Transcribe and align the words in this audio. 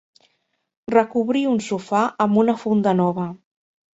Recobrir 0.93 1.43
un 1.51 1.61
sofà 1.67 2.01
amb 2.25 2.41
una 2.45 2.57
funda 2.63 2.97
nova. 3.03 3.29